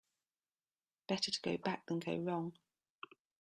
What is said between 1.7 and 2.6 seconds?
than go wrong.